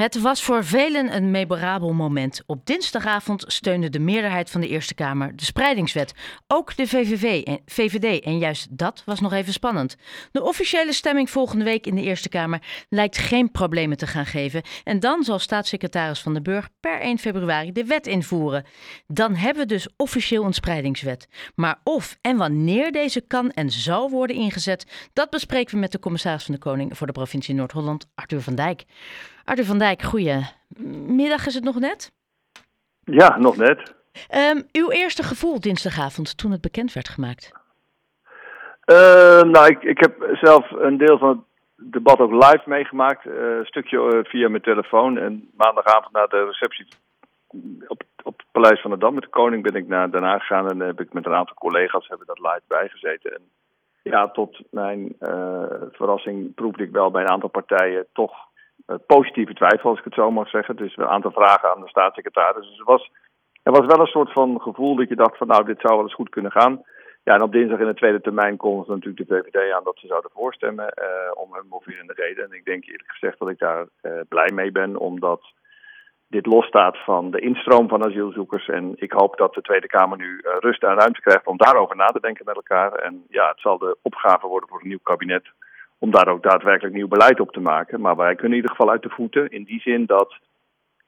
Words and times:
Het 0.00 0.20
was 0.20 0.42
voor 0.42 0.64
velen 0.64 1.14
een 1.16 1.30
memorabel 1.30 1.92
moment. 1.92 2.42
Op 2.46 2.66
dinsdagavond 2.66 3.44
steunde 3.46 3.90
de 3.90 3.98
meerderheid 3.98 4.50
van 4.50 4.60
de 4.60 4.68
Eerste 4.68 4.94
Kamer 4.94 5.36
de 5.36 5.44
spreidingswet. 5.44 6.12
Ook 6.46 6.76
de 6.76 6.86
VVV 6.86 7.42
en, 7.44 7.60
VVD. 7.66 8.24
En 8.24 8.38
juist 8.38 8.78
dat 8.78 9.02
was 9.06 9.20
nog 9.20 9.32
even 9.32 9.52
spannend. 9.52 9.96
De 10.32 10.42
officiële 10.42 10.92
stemming 10.92 11.30
volgende 11.30 11.64
week 11.64 11.86
in 11.86 11.94
de 11.94 12.02
Eerste 12.02 12.28
Kamer 12.28 12.62
lijkt 12.88 13.18
geen 13.18 13.50
problemen 13.50 13.96
te 13.96 14.06
gaan 14.06 14.26
geven. 14.26 14.62
En 14.84 15.00
dan 15.00 15.24
zal 15.24 15.38
staatssecretaris 15.38 16.20
Van 16.20 16.32
den 16.32 16.42
Burg 16.42 16.68
per 16.80 17.00
1 17.00 17.18
februari 17.18 17.72
de 17.72 17.84
wet 17.84 18.06
invoeren. 18.06 18.64
Dan 19.06 19.34
hebben 19.34 19.62
we 19.62 19.68
dus 19.68 19.88
officieel 19.96 20.44
een 20.44 20.54
spreidingswet. 20.54 21.28
Maar 21.54 21.80
of 21.84 22.18
en 22.20 22.36
wanneer 22.36 22.92
deze 22.92 23.20
kan 23.20 23.50
en 23.50 23.70
zal 23.70 24.10
worden 24.10 24.36
ingezet, 24.36 24.86
dat 25.12 25.30
bespreken 25.30 25.74
we 25.74 25.80
met 25.80 25.92
de 25.92 25.98
commissaris 25.98 26.44
van 26.44 26.54
de 26.54 26.60
Koning 26.60 26.96
voor 26.96 27.06
de 27.06 27.12
provincie 27.12 27.54
Noord-Holland, 27.54 28.06
Arthur 28.14 28.40
van 28.40 28.54
Dijk. 28.54 28.84
Arthur 29.50 29.64
van 29.64 29.78
Dijk, 29.78 30.02
goedemiddag 30.02 31.46
is 31.46 31.54
het 31.54 31.64
nog 31.64 31.78
net? 31.78 32.12
Ja, 33.04 33.38
nog 33.38 33.56
net. 33.56 33.94
Um, 34.34 34.62
uw 34.72 34.90
eerste 34.90 35.22
gevoel 35.22 35.60
dinsdagavond 35.60 36.38
toen 36.38 36.50
het 36.50 36.60
bekend 36.60 36.92
werd 36.92 37.08
gemaakt? 37.08 37.52
Uh, 38.86 39.42
nou, 39.42 39.66
ik, 39.66 39.82
ik 39.82 40.00
heb 40.00 40.28
zelf 40.40 40.70
een 40.70 40.96
deel 40.96 41.18
van 41.18 41.28
het 41.28 41.92
debat 41.92 42.18
ook 42.18 42.32
live 42.32 42.62
meegemaakt. 42.64 43.26
Uh, 43.26 43.32
een 43.34 43.66
stukje 43.66 43.98
uh, 43.98 44.24
via 44.30 44.48
mijn 44.48 44.62
telefoon. 44.62 45.18
En 45.18 45.50
maandagavond 45.56 46.12
na 46.12 46.26
de 46.26 46.44
receptie 46.44 46.86
op, 47.86 48.02
op 48.22 48.38
het 48.38 48.46
Paleis 48.52 48.80
van 48.80 48.90
de 48.90 48.98
Dam 48.98 49.14
met 49.14 49.22
de 49.22 49.28
koning 49.28 49.62
ben 49.62 49.74
ik 49.74 49.88
naar 49.88 50.10
Den 50.10 50.22
Haag 50.22 50.46
gegaan. 50.46 50.70
En 50.70 50.80
heb 50.80 51.00
ik 51.00 51.12
met 51.12 51.26
een 51.26 51.34
aantal 51.34 51.54
collega's 51.54 52.08
hebben 52.08 52.26
dat 52.26 52.38
live 52.38 52.62
bijgezeten. 52.66 53.32
En 53.32 53.42
ja, 54.02 54.28
tot 54.28 54.60
mijn 54.70 55.16
verrassing 55.92 56.54
proefde 56.54 56.82
ik 56.82 56.90
wel 56.90 57.10
bij 57.10 57.22
een 57.22 57.30
aantal 57.30 57.48
partijen 57.48 58.06
toch 58.12 58.32
eh, 58.32 58.49
positieve 59.06 59.54
twijfel, 59.54 59.90
als 59.90 59.98
ik 59.98 60.04
het 60.04 60.14
zo 60.14 60.30
mag 60.30 60.48
zeggen. 60.48 60.76
Dus 60.76 60.96
een 60.96 61.06
aantal 61.06 61.30
vragen 61.30 61.70
aan 61.70 61.80
de 61.80 61.88
staatssecretaris. 61.88 62.68
Dus 62.68 62.78
er 62.78 62.84
was, 62.84 63.10
er 63.62 63.72
was 63.72 63.86
wel 63.86 64.00
een 64.00 64.06
soort 64.06 64.32
van 64.32 64.60
gevoel 64.60 64.96
dat 64.96 65.08
je 65.08 65.16
dacht 65.16 65.36
van 65.36 65.46
nou, 65.46 65.64
dit 65.64 65.80
zou 65.80 65.94
wel 65.94 66.02
eens 66.02 66.14
goed 66.14 66.28
kunnen 66.28 66.52
gaan. 66.52 66.82
Ja, 67.24 67.34
en 67.34 67.42
op 67.42 67.52
dinsdag 67.52 67.78
in 67.78 67.86
de 67.86 67.94
tweede 67.94 68.20
termijn 68.20 68.56
kondigde 68.56 68.94
natuurlijk 68.94 69.28
de 69.28 69.42
VVD 69.42 69.72
aan 69.72 69.84
dat 69.84 69.98
ze 69.98 70.06
zouden 70.06 70.30
voorstemmen 70.34 70.84
uh, 70.84 71.42
om 71.42 71.54
hun 71.54 71.66
moverende 71.68 72.12
reden. 72.12 72.44
En 72.44 72.52
ik 72.52 72.64
denk 72.64 72.84
eerlijk 72.84 73.10
gezegd 73.10 73.38
dat 73.38 73.48
ik 73.48 73.58
daar 73.58 73.86
uh, 74.02 74.12
blij 74.28 74.50
mee 74.54 74.72
ben, 74.72 74.96
omdat 74.96 75.42
dit 76.28 76.46
losstaat 76.46 76.96
van 77.04 77.30
de 77.30 77.40
instroom 77.40 77.88
van 77.88 78.04
asielzoekers. 78.04 78.68
En 78.68 78.92
ik 78.96 79.12
hoop 79.12 79.36
dat 79.36 79.54
de 79.54 79.62
Tweede 79.62 79.86
Kamer 79.86 80.18
nu 80.18 80.40
rust 80.42 80.82
en 80.82 80.98
ruimte 80.98 81.20
krijgt 81.20 81.46
om 81.46 81.56
daarover 81.56 81.96
na 81.96 82.06
te 82.06 82.20
denken 82.20 82.44
met 82.44 82.54
elkaar. 82.54 82.92
En 82.92 83.24
ja, 83.28 83.48
het 83.48 83.60
zal 83.60 83.78
de 83.78 83.96
opgave 84.02 84.46
worden 84.46 84.68
voor 84.68 84.80
een 84.80 84.88
nieuw 84.88 85.02
kabinet 85.02 85.44
om 86.00 86.10
daar 86.10 86.28
ook 86.28 86.42
daadwerkelijk 86.42 86.94
nieuw 86.94 87.08
beleid 87.08 87.40
op 87.40 87.52
te 87.52 87.60
maken. 87.60 88.00
Maar 88.00 88.16
wij 88.16 88.34
kunnen 88.34 88.50
in 88.50 88.62
ieder 88.62 88.70
geval 88.70 88.90
uit 88.90 89.02
de 89.02 89.08
voeten 89.08 89.48
in 89.48 89.64
die 89.64 89.80
zin 89.80 90.06
dat 90.06 90.38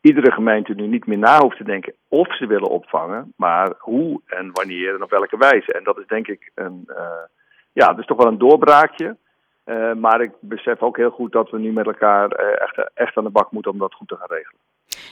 iedere 0.01 0.33
gemeente 0.33 0.75
nu 0.75 0.87
niet 0.87 1.07
meer 1.07 1.19
na 1.19 1.41
hoeft 1.41 1.57
te 1.57 1.65
denken 1.65 1.95
of 2.09 2.37
ze 2.37 2.47
willen 2.47 2.69
opvangen, 2.69 3.33
maar 3.37 3.73
hoe 3.79 4.21
en 4.27 4.51
wanneer 4.53 4.95
en 4.95 5.03
op 5.03 5.11
welke 5.11 5.37
wijze. 5.37 5.73
En 5.73 5.85
dat 5.85 5.99
is 5.99 6.07
denk 6.07 6.27
ik 6.29 6.51
een, 6.55 6.85
uh, 6.89 7.25
ja, 7.73 7.87
dat 7.87 7.99
is 7.99 8.07
toch 8.07 8.17
wel 8.17 8.27
een 8.27 8.39
doorbraakje. 8.39 9.17
Uh, 9.65 9.93
maar 9.95 10.21
ik 10.21 10.33
besef 10.41 10.81
ook 10.81 10.97
heel 10.97 11.11
goed 11.11 11.33
dat 11.33 11.51
we 11.51 11.59
nu 11.59 11.73
met 11.73 11.87
elkaar 11.87 12.41
uh, 12.41 12.61
echt, 12.61 12.91
echt 12.95 13.17
aan 13.17 13.25
de 13.25 13.31
bak 13.31 13.51
moeten 13.51 13.71
om 13.71 13.79
dat 13.79 13.95
goed 13.95 14.09
te 14.09 14.17
gaan 14.17 14.37
regelen. 14.37 14.61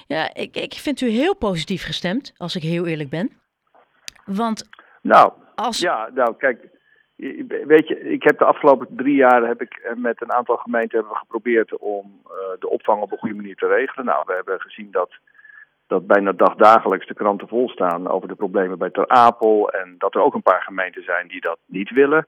Ja, 0.07 0.35
ik, 0.35 0.57
ik 0.57 0.73
vind 0.73 1.01
u 1.01 1.09
heel 1.09 1.37
positief 1.37 1.85
gestemd, 1.85 2.35
als 2.37 2.57
ik 2.57 2.63
heel 2.63 2.87
eerlijk 2.87 3.11
ben. 3.11 3.31
Want 4.25 4.69
nou, 5.03 5.33
als... 5.55 5.79
ja, 5.79 6.11
nou 6.15 6.35
kijk, 6.37 6.69
Weet 7.67 7.89
je, 7.89 8.01
ik 8.01 8.23
heb 8.23 8.39
de 8.39 8.45
afgelopen 8.45 8.87
drie 8.91 9.15
jaar 9.15 9.47
heb 9.47 9.61
ik 9.61 9.75
eh, 9.75 9.97
met 9.97 10.23
een 10.23 10.33
aantal 10.33 10.57
gemeenten 10.57 10.99
hebben 10.99 11.13
we 11.13 11.19
geprobeerd 11.19 11.79
om 11.79 12.21
uh, 12.27 12.33
de 12.59 12.69
opvang 12.69 13.03
op 13.03 13.13
een 13.13 13.19
goede 13.19 13.35
manier 13.35 13.57
te 13.57 13.67
regelen. 13.67 14.07
Nou, 14.07 14.23
we 14.27 14.35
hebben 14.35 14.61
gezien 14.61 14.89
dat, 14.91 15.11
dat 15.87 16.07
bijna 16.07 16.33
dagdagelijks 16.33 17.07
de 17.07 17.15
kranten 17.15 17.49
vol 17.49 17.69
staan 17.69 18.09
over 18.09 18.29
de 18.29 18.35
problemen 18.35 18.79
bij 18.79 18.91
Ter 18.91 19.09
Apel. 19.09 19.71
En 19.71 19.95
dat 19.99 20.15
er 20.15 20.23
ook 20.23 20.35
een 20.35 20.43
paar 20.43 20.63
gemeenten 20.63 21.03
zijn 21.03 21.29
die 21.29 21.41
dat 21.41 21.59
niet 21.67 21.91
willen. 21.91 22.27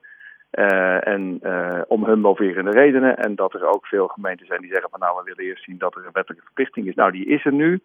Uh, 0.51 1.07
en 1.07 1.41
om 1.87 2.05
hun 2.05 2.19
moverende 2.19 2.71
redenen. 2.71 3.17
En 3.17 3.35
dat 3.35 3.53
er 3.53 3.67
ook 3.67 3.85
veel 3.85 4.07
gemeenten 4.07 4.45
zijn 4.45 4.61
die 4.61 4.71
zeggen 4.71 4.89
van 4.89 4.99
nou, 4.99 5.17
we 5.17 5.23
willen 5.23 5.51
eerst 5.51 5.63
zien 5.63 5.77
dat 5.77 5.95
er 5.95 6.05
een 6.05 6.11
wettelijke 6.13 6.45
verplichting 6.45 6.87
is. 6.87 6.95
Nou, 6.95 7.11
die 7.11 7.25
is 7.25 7.45
er 7.45 7.53
nu. 7.53 7.79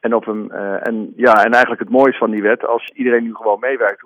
En, 0.00 0.14
op 0.14 0.26
een, 0.26 0.50
en, 0.82 1.12
ja, 1.16 1.44
en 1.44 1.52
eigenlijk 1.52 1.80
het 1.80 1.90
mooiste 1.90 2.18
van 2.18 2.30
die 2.30 2.42
wet, 2.42 2.66
als 2.66 2.90
iedereen 2.94 3.22
nu 3.22 3.34
gewoon 3.34 3.60
meewerkt, 3.60 4.02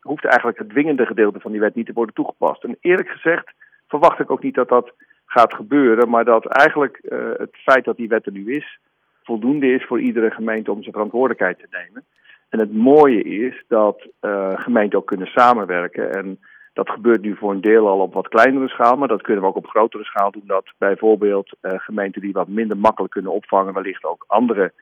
hoeft, 0.00 0.24
eigenlijk 0.24 0.58
het 0.58 0.68
dwingende 0.68 1.06
gedeelte 1.06 1.40
van 1.40 1.50
die 1.50 1.60
wet 1.60 1.74
niet 1.74 1.86
te 1.86 1.92
worden 1.92 2.14
toegepast. 2.14 2.64
En 2.64 2.76
eerlijk 2.80 3.08
gezegd 3.08 3.52
verwacht 3.88 4.18
ik 4.20 4.30
ook 4.30 4.42
niet 4.42 4.54
dat 4.54 4.68
dat 4.68 4.92
gaat 5.26 5.54
gebeuren, 5.54 6.08
maar 6.08 6.24
dat 6.24 6.46
eigenlijk 6.46 7.00
uh, 7.02 7.18
het 7.36 7.56
feit 7.56 7.84
dat 7.84 7.96
die 7.96 8.08
wet 8.08 8.26
er 8.26 8.32
nu 8.32 8.54
is, 8.54 8.78
voldoende 9.22 9.66
is 9.66 9.84
voor 9.84 10.00
iedere 10.00 10.30
gemeente 10.30 10.72
om 10.72 10.80
zijn 10.80 10.94
verantwoordelijkheid 10.94 11.58
te 11.58 11.66
nemen. 11.70 12.04
En 12.48 12.58
het 12.58 12.72
mooie 12.72 13.22
is 13.22 13.64
dat 13.68 14.08
uh, 14.20 14.52
gemeenten 14.54 14.98
ook 14.98 15.06
kunnen 15.06 15.26
samenwerken. 15.26 16.12
En 16.14 16.40
dat 16.72 16.90
gebeurt 16.90 17.20
nu 17.20 17.36
voor 17.36 17.50
een 17.50 17.60
deel 17.60 17.88
al 17.88 18.00
op 18.00 18.14
wat 18.14 18.28
kleinere 18.28 18.68
schaal, 18.68 18.96
maar 18.96 19.08
dat 19.08 19.22
kunnen 19.22 19.42
we 19.42 19.48
ook 19.48 19.56
op 19.56 19.66
grotere 19.66 20.04
schaal 20.04 20.30
doen. 20.30 20.46
Dat 20.46 20.72
bijvoorbeeld 20.78 21.52
uh, 21.62 21.72
gemeenten 21.76 22.20
die 22.20 22.32
wat 22.32 22.48
minder 22.48 22.76
makkelijk 22.76 23.12
kunnen 23.12 23.32
opvangen, 23.32 23.74
wellicht 23.74 24.04
ook 24.04 24.24
andere 24.26 24.72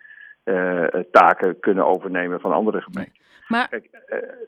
taken 1.11 1.61
kunnen 1.61 1.87
overnemen 1.87 2.41
van 2.41 2.53
andere 2.53 2.81
gemeenten. 2.81 3.20
Maar, 3.51 3.69
Kijk, 3.69 3.91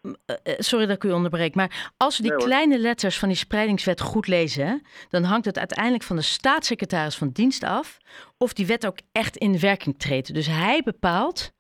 uh, 0.03 0.55
sorry 0.59 0.87
dat 0.87 0.97
ik 0.97 1.05
u 1.05 1.13
onderbreek, 1.13 1.55
maar 1.55 1.93
als 1.97 2.17
we 2.17 2.23
die 2.23 2.33
nee, 2.33 2.45
kleine 2.45 2.79
letters 2.79 3.19
van 3.19 3.29
die 3.29 3.37
spreidingswet 3.37 4.01
goed 4.01 4.27
lezen, 4.27 4.83
dan 5.09 5.23
hangt 5.23 5.45
het 5.45 5.59
uiteindelijk 5.59 6.05
van 6.05 6.17
de 6.17 6.23
staatssecretaris 6.23 7.17
van 7.17 7.31
dienst 7.31 7.63
af 7.63 7.99
of 8.39 8.53
die 8.53 8.67
wet 8.67 8.87
ook 8.87 8.99
echt 9.13 9.37
in 9.37 9.59
werking 9.59 9.99
treedt. 9.99 10.35
Dus 10.35 10.47
hij 10.47 10.83
bepaalt 10.85 11.53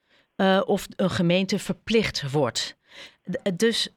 of 0.64 0.86
een 0.96 1.10
gemeente 1.10 1.58
verplicht 1.58 2.30
wordt. 2.30 2.76
Dus 3.54 3.88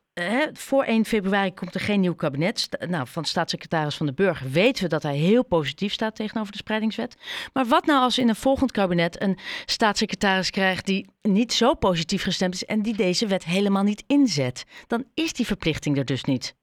Voor 0.54 0.84
1 0.84 1.06
februari 1.06 1.54
komt 1.54 1.76
er 1.76 1.82
geen 1.82 2.00
nieuw 2.00 2.16
kabinet. 2.16 2.70
Nou, 2.90 3.08
van 3.08 3.24
staatssecretaris 3.24 3.98
Van 3.98 4.06
de 4.06 4.14
Burger 4.14 4.50
weten 4.50 4.84
we 4.84 4.90
dat 4.90 5.04
hij 5.04 5.16
heel 5.16 5.46
positief 5.46 5.92
staat 5.92 6.16
tegenover 6.16 6.52
de 6.52 6.58
spreidingswet. 6.58 7.50
Maar 7.54 7.66
wat 7.66 7.86
nou 7.86 8.02
als 8.02 8.18
in 8.18 8.30
een 8.30 8.36
volgend 8.36 8.72
kabinet 8.72 9.22
een 9.22 9.38
staatssecretaris 9.66 10.50
krijgt 10.50 10.86
die 10.86 11.10
niet 11.22 11.54
zo 11.54 11.74
positief 11.74 12.24
gestemd 12.24 12.54
is 12.54 12.66
en 12.66 12.82
die 12.82 12.96
deze 12.96 13.28
wet 13.28 13.46
helemaal 13.46 13.84
niet 13.84 14.04
inzet? 14.08 14.86
Dan 14.88 15.04
is 15.14 15.34
die 15.34 15.46
verplichting 15.46 15.98
er 15.98 16.06
dus 16.06 16.24
niet. 16.24 16.56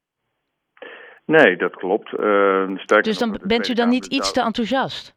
Nee, 1.25 1.57
dat 1.57 1.75
klopt. 1.75 2.13
Uh, 2.13 2.77
dus 3.01 3.19
dan 3.19 3.41
bent 3.43 3.69
u 3.69 3.75
dan 3.75 3.89
niet 3.89 4.07
iets 4.07 4.33
te 4.33 4.41
enthousiast? 4.41 5.15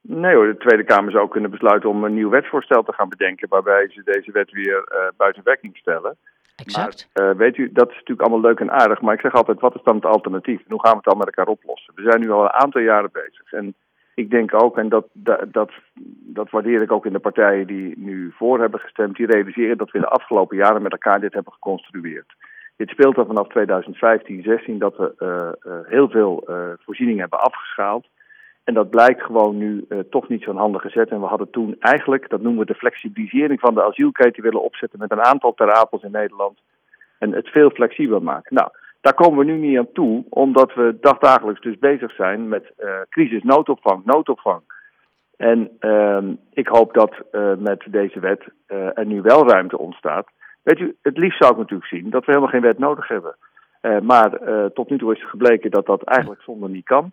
Nee 0.00 0.34
hoor, 0.34 0.46
de 0.46 0.56
Tweede 0.56 0.84
Kamer 0.84 1.12
zou 1.12 1.28
kunnen 1.28 1.50
besluiten 1.50 1.88
om 1.88 2.04
een 2.04 2.14
nieuw 2.14 2.30
wetsvoorstel 2.30 2.82
te 2.82 2.92
gaan 2.92 3.08
bedenken 3.08 3.48
waarbij 3.48 3.88
ze 3.90 4.02
deze 4.04 4.32
wet 4.32 4.50
weer 4.50 4.88
uh, 4.92 4.98
buiten 5.16 5.42
werking 5.44 5.76
stellen. 5.76 6.18
Exact. 6.64 7.08
Maar, 7.12 7.30
uh, 7.30 7.36
weet 7.36 7.56
u, 7.56 7.72
dat 7.72 7.88
is 7.88 7.94
natuurlijk 7.94 8.20
allemaal 8.20 8.48
leuk 8.48 8.60
en 8.60 8.70
aardig, 8.70 9.00
maar 9.00 9.14
ik 9.14 9.20
zeg 9.20 9.34
altijd, 9.34 9.60
wat 9.60 9.74
is 9.74 9.82
dan 9.82 9.94
het 9.94 10.04
alternatief? 10.04 10.58
En 10.58 10.70
hoe 10.70 10.80
gaan 10.80 10.90
we 10.90 10.96
het 10.96 11.06
dan 11.06 11.18
met 11.18 11.26
elkaar 11.26 11.46
oplossen? 11.46 11.94
We 11.94 12.02
zijn 12.02 12.20
nu 12.20 12.30
al 12.30 12.42
een 12.42 12.52
aantal 12.62 12.80
jaren 12.80 13.10
bezig. 13.12 13.52
En 13.52 13.74
ik 14.14 14.30
denk 14.30 14.62
ook, 14.62 14.78
en 14.78 14.88
dat, 14.88 15.06
dat, 15.12 15.70
dat, 16.24 16.50
waardeer 16.50 16.82
ik 16.82 16.92
ook 16.92 17.06
in 17.06 17.12
de 17.12 17.18
partijen 17.18 17.66
die 17.66 17.98
nu 17.98 18.32
voor 18.36 18.60
hebben 18.60 18.80
gestemd, 18.80 19.16
die 19.16 19.26
realiseren 19.26 19.78
dat 19.78 19.90
we 19.90 19.98
in 19.98 20.04
de 20.04 20.10
afgelopen 20.18 20.56
jaren 20.56 20.82
met 20.82 20.92
elkaar 20.92 21.20
dit 21.20 21.32
hebben 21.32 21.52
geconstrueerd. 21.52 22.34
Dit 22.76 22.88
speelt 22.88 23.18
al 23.18 23.26
vanaf 23.26 23.48
2015, 23.48 24.42
16 24.42 24.78
dat 24.78 24.96
we 24.96 25.14
uh, 25.18 25.72
uh, 25.72 25.78
heel 25.88 26.08
veel 26.08 26.48
voorzieningen 26.84 27.20
hebben 27.20 27.40
afgeschaald. 27.40 28.06
En 28.68 28.74
dat 28.74 28.90
blijkt 28.90 29.22
gewoon 29.22 29.56
nu 29.56 29.84
uh, 29.88 29.98
toch 29.98 30.28
niet 30.28 30.42
zo'n 30.42 30.56
handige 30.56 30.88
zet. 30.88 31.08
En 31.08 31.20
we 31.20 31.26
hadden 31.26 31.50
toen 31.50 31.76
eigenlijk, 31.78 32.28
dat 32.28 32.40
noemen 32.40 32.60
we 32.60 32.72
de 32.72 32.78
flexibilisering 32.78 33.60
van 33.60 33.74
de 33.74 33.84
asielketen 33.84 34.42
willen 34.42 34.62
opzetten 34.62 34.98
met 34.98 35.10
een 35.10 35.24
aantal 35.24 35.54
terapels 35.54 36.02
in 36.02 36.10
Nederland. 36.10 36.58
En 37.18 37.32
het 37.32 37.48
veel 37.48 37.70
flexibeler 37.70 38.22
maken. 38.22 38.54
Nou, 38.54 38.68
daar 39.00 39.14
komen 39.14 39.38
we 39.38 39.52
nu 39.52 39.56
niet 39.56 39.78
aan 39.78 39.92
toe, 39.92 40.24
omdat 40.28 40.74
we 40.74 40.96
dagdagelijks 41.00 41.60
dus 41.60 41.78
bezig 41.78 42.12
zijn 42.14 42.48
met 42.48 42.72
uh, 42.78 42.90
crisis, 43.08 43.42
noodopvang, 43.42 44.04
noodopvang. 44.04 44.60
En 45.36 45.70
uh, 45.80 46.18
ik 46.52 46.68
hoop 46.68 46.94
dat 46.94 47.14
uh, 47.32 47.52
met 47.58 47.84
deze 47.90 48.20
wet 48.20 48.44
er 48.94 49.06
nu 49.06 49.22
wel 49.22 49.48
ruimte 49.48 49.78
ontstaat. 49.78 50.26
Weet 50.62 50.78
u, 50.78 50.96
het 51.02 51.18
liefst 51.18 51.38
zou 51.38 51.52
ik 51.52 51.58
natuurlijk 51.58 51.88
zien 51.88 52.10
dat 52.10 52.24
we 52.24 52.30
helemaal 52.32 52.52
geen 52.52 52.68
wet 52.70 52.78
nodig 52.78 53.08
hebben. 53.08 53.36
maar 54.02 54.30
tot 54.74 54.90
nu 54.90 54.98
toe 54.98 55.14
is 55.14 55.28
gebleken 55.28 55.70
dat 55.70 55.86
dat 55.86 56.02
eigenlijk 56.02 56.42
zonder 56.42 56.68
niet 56.68 56.84
kan. 56.84 57.12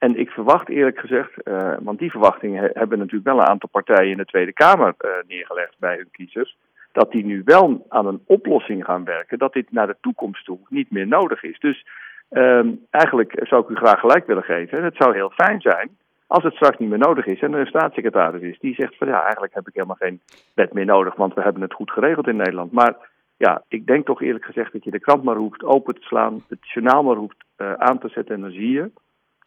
En 0.00 0.18
ik 0.18 0.30
verwacht 0.30 0.68
eerlijk 0.68 0.98
gezegd, 0.98 1.30
uh, 1.44 1.72
want 1.80 1.98
die 1.98 2.10
verwachtingen 2.10 2.70
hebben 2.72 2.98
natuurlijk 2.98 3.24
wel 3.24 3.38
een 3.38 3.48
aantal 3.48 3.68
partijen 3.68 4.10
in 4.10 4.16
de 4.16 4.24
Tweede 4.24 4.52
Kamer 4.52 4.94
uh, 4.98 5.10
neergelegd 5.26 5.74
bij 5.78 5.96
hun 5.96 6.10
kiezers, 6.10 6.56
dat 6.92 7.10
die 7.10 7.24
nu 7.24 7.42
wel 7.44 7.86
aan 7.88 8.06
een 8.06 8.22
oplossing 8.26 8.84
gaan 8.84 9.04
werken, 9.04 9.38
dat 9.38 9.52
dit 9.52 9.72
naar 9.72 9.86
de 9.86 9.96
toekomst 10.00 10.44
toe 10.44 10.58
niet 10.68 10.90
meer 10.90 11.06
nodig 11.06 11.42
is. 11.42 11.58
Dus 11.58 11.86
uh, 12.30 12.66
eigenlijk 12.90 13.40
zou 13.42 13.62
ik 13.62 13.68
u 13.68 13.74
graag 13.74 14.00
gelijk 14.00 14.26
willen 14.26 14.42
geven. 14.42 14.84
Het 14.84 14.96
zou 14.96 15.14
heel 15.14 15.30
fijn 15.30 15.60
zijn 15.60 15.90
als 16.26 16.44
het 16.44 16.54
straks 16.54 16.78
niet 16.78 16.88
meer 16.88 16.98
nodig 16.98 17.26
is 17.26 17.40
en 17.40 17.52
er 17.52 17.60
een 17.60 17.66
staatssecretaris 17.66 18.42
is 18.42 18.58
die 18.58 18.74
zegt 18.74 18.96
van 18.96 19.08
ja, 19.08 19.22
eigenlijk 19.22 19.54
heb 19.54 19.68
ik 19.68 19.74
helemaal 19.74 19.96
geen 19.96 20.20
wet 20.54 20.72
meer 20.72 20.84
nodig, 20.84 21.14
want 21.14 21.34
we 21.34 21.42
hebben 21.42 21.62
het 21.62 21.72
goed 21.72 21.90
geregeld 21.90 22.26
in 22.28 22.36
Nederland. 22.36 22.72
Maar 22.72 22.96
ja, 23.36 23.62
ik 23.68 23.86
denk 23.86 24.06
toch 24.06 24.22
eerlijk 24.22 24.44
gezegd 24.44 24.72
dat 24.72 24.84
je 24.84 24.90
de 24.90 25.00
krant 25.00 25.22
maar 25.22 25.36
hoeft 25.36 25.64
open 25.64 25.94
te 25.94 26.02
slaan, 26.02 26.42
het 26.48 26.70
journaal 26.70 27.02
maar 27.02 27.16
hoeft 27.16 27.44
uh, 27.58 27.72
aan 27.72 27.98
te 27.98 28.08
zetten 28.08 28.34
en 28.34 28.40
dan 28.40 28.50
zie 28.50 28.70
je 28.70 28.90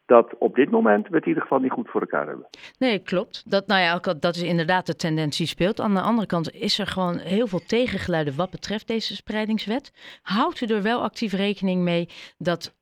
dat 0.05 0.35
op 0.38 0.55
dit 0.55 0.71
moment 0.71 1.07
we 1.07 1.15
het 1.15 1.23
in 1.23 1.27
ieder 1.27 1.44
geval 1.44 1.59
niet 1.59 1.71
goed 1.71 1.89
voor 1.89 2.01
elkaar 2.01 2.27
hebben. 2.27 2.47
Nee, 2.79 3.00
klopt. 3.00 3.51
Dat, 3.51 3.67
nou 3.67 3.81
ja, 3.81 4.13
dat 4.19 4.35
is 4.35 4.44
inderdaad 4.44 4.85
de 4.85 4.95
tendentie 4.95 5.45
speelt. 5.45 5.79
Aan 5.79 5.94
de 5.94 6.01
andere 6.01 6.27
kant 6.27 6.53
is 6.53 6.79
er 6.79 6.88
gewoon 6.88 7.17
heel 7.17 7.47
veel 7.47 7.65
tegengeluiden 7.65 8.35
wat 8.35 8.50
betreft 8.50 8.88
deze 8.88 9.15
spreidingswet. 9.15 10.19
Houdt 10.21 10.61
u 10.61 10.65
er 10.65 10.81
wel 10.81 11.01
actief 11.01 11.33
rekening 11.33 11.81
mee 11.81 12.09
dat, 12.38 12.75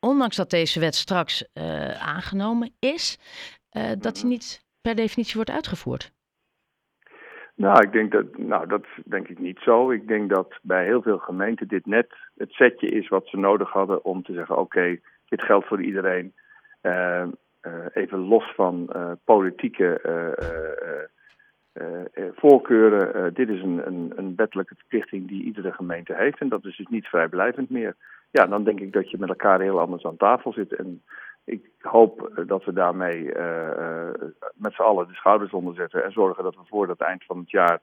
ondanks 0.00 0.36
dat 0.36 0.50
deze 0.50 0.80
wet 0.80 0.94
straks 0.94 1.48
uh, 1.54 2.08
aangenomen 2.08 2.70
is, 2.78 3.18
uh, 3.72 3.82
dat 3.98 4.14
die 4.14 4.26
niet 4.26 4.64
per 4.82 4.94
definitie 4.94 5.34
wordt 5.34 5.50
uitgevoerd? 5.50 6.12
Nou, 7.54 7.82
ik 7.82 7.92
denk 7.92 8.12
dat, 8.12 8.38
nou, 8.38 8.66
dat 8.66 8.84
denk 9.04 9.28
ik 9.28 9.38
niet 9.38 9.58
zo. 9.58 9.90
Ik 9.90 10.08
denk 10.08 10.30
dat 10.30 10.58
bij 10.62 10.84
heel 10.84 11.02
veel 11.02 11.18
gemeenten 11.18 11.68
dit 11.68 11.86
net 11.86 12.14
het 12.36 12.52
setje 12.52 12.86
is 12.86 13.08
wat 13.08 13.26
ze 13.26 13.36
nodig 13.36 13.70
hadden 13.70 14.04
om 14.04 14.22
te 14.22 14.32
zeggen: 14.32 14.58
oké, 14.58 14.98
dit 15.28 15.42
geldt 15.42 15.66
voor 15.66 15.82
iedereen. 15.82 16.34
Uh, 16.82 17.26
even 17.92 18.18
los 18.18 18.52
van 18.54 18.90
uh, 18.96 19.12
politieke 19.24 20.00
voorkeuren. 22.34 23.34
dit 23.34 23.48
is 23.48 23.62
een, 23.62 23.86
een, 23.86 24.12
een 24.16 24.32
wettelijke 24.36 24.74
verplichting 24.74 25.28
die 25.28 25.42
iedere 25.42 25.72
gemeente 25.72 26.14
heeft. 26.14 26.38
En 26.38 26.48
dat 26.48 26.64
is 26.64 26.76
dus 26.76 26.86
niet 26.86 27.06
vrijblijvend 27.06 27.70
meer. 27.70 27.96
Ja, 28.30 28.46
dan 28.46 28.64
denk 28.64 28.80
ik 28.80 28.92
dat 28.92 29.10
je 29.10 29.18
met 29.18 29.28
elkaar 29.28 29.60
heel 29.60 29.80
anders 29.80 30.04
aan 30.04 30.16
tafel 30.16 30.52
zit. 30.52 30.74
En 30.74 31.02
ik 31.44 31.70
hoop 31.80 32.42
dat 32.46 32.64
we 32.64 32.72
daarmee 32.72 33.24
met 34.54 34.74
z'n 34.74 34.82
allen 34.82 35.08
de 35.08 35.14
schouders 35.14 35.52
onder 35.52 35.74
zetten. 35.74 36.04
En 36.04 36.12
zorgen 36.12 36.44
dat 36.44 36.54
we 36.54 36.62
voor 36.64 36.88
het 36.88 37.00
eind 37.00 37.24
van 37.24 37.38
het 37.38 37.50
jaar 37.50 37.80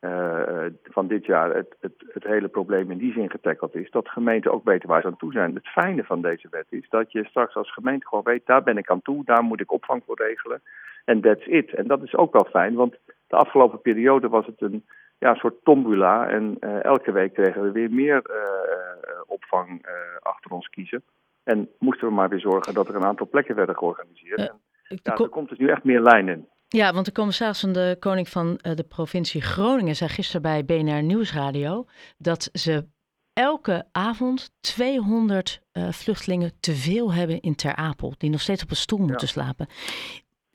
uh, 0.00 0.66
van 0.82 1.06
dit 1.06 1.26
jaar 1.26 1.54
het, 1.54 1.76
het, 1.80 1.92
het, 2.08 2.24
hele 2.24 2.48
probleem 2.48 2.90
in 2.90 2.98
die 2.98 3.12
zin 3.12 3.30
getackeld 3.30 3.74
is. 3.74 3.90
Dat 3.90 4.08
gemeenten 4.08 4.52
ook 4.52 4.64
weten 4.64 4.88
waar 4.88 5.00
ze 5.00 5.06
aan 5.06 5.16
toe 5.16 5.32
zijn. 5.32 5.54
Het 5.54 5.68
fijne 5.68 6.04
van 6.04 6.22
deze 6.22 6.48
wet 6.50 6.66
is 6.68 6.88
dat 6.88 7.12
je 7.12 7.24
straks 7.24 7.54
als 7.54 7.72
gemeente 7.72 8.06
gewoon 8.06 8.24
weet, 8.24 8.46
daar 8.46 8.62
ben 8.62 8.78
ik 8.78 8.90
aan 8.90 9.02
toe, 9.02 9.24
daar 9.24 9.42
moet 9.42 9.60
ik 9.60 9.72
opvang 9.72 10.02
voor 10.06 10.16
regelen. 10.16 10.62
En 11.04 11.20
that's 11.20 11.46
it. 11.46 11.74
En 11.74 11.86
dat 11.86 12.02
is 12.02 12.14
ook 12.16 12.32
wel 12.32 12.46
fijn, 12.50 12.74
want 12.74 12.96
de 13.26 13.36
afgelopen 13.36 13.80
periode 13.80 14.28
was 14.28 14.46
het 14.46 14.60
een 14.60 14.84
ja, 15.18 15.34
soort 15.34 15.64
tombula. 15.64 16.28
En 16.28 16.56
uh, 16.60 16.84
elke 16.84 17.12
week 17.12 17.34
kregen 17.34 17.62
we 17.62 17.72
weer 17.72 17.90
meer 17.90 18.22
uh, 18.30 19.20
opvang 19.26 19.86
achter 20.22 20.50
ons 20.50 20.68
kiezen. 20.68 21.02
En 21.44 21.68
moesten 21.78 22.08
we 22.08 22.14
maar 22.14 22.28
weer 22.28 22.40
zorgen 22.40 22.74
dat 22.74 22.88
er 22.88 22.94
een 22.94 23.04
aantal 23.04 23.28
plekken 23.28 23.54
werden 23.54 23.76
georganiseerd. 23.76 24.38
En, 24.38 24.60
ja, 25.02 25.14
er 25.16 25.28
komt 25.28 25.48
dus 25.48 25.58
nu 25.58 25.68
echt 25.68 25.84
meer 25.84 26.00
lijn 26.00 26.28
in. 26.28 26.48
Ja, 26.68 26.92
want 26.92 27.06
de 27.06 27.12
commissaris 27.12 27.60
van 27.60 27.72
de 27.72 27.96
Koning 27.98 28.28
van 28.28 28.46
uh, 28.46 28.74
de 28.74 28.84
provincie 28.84 29.42
Groningen 29.42 29.96
zei 29.96 30.10
gisteren 30.10 30.42
bij 30.42 30.64
BNR 30.64 31.02
Nieuwsradio 31.02 31.84
dat 32.18 32.50
ze 32.52 32.86
elke 33.32 33.84
avond 33.92 34.50
200 34.60 35.60
uh, 35.72 35.88
vluchtelingen 35.88 36.52
te 36.60 36.72
veel 36.72 37.12
hebben 37.12 37.40
in 37.40 37.54
Ter 37.54 37.76
Apel, 37.76 38.14
die 38.18 38.30
nog 38.30 38.40
steeds 38.40 38.62
op 38.62 38.70
een 38.70 38.76
stoel 38.76 39.06
moeten 39.06 39.28
slapen. 39.28 39.66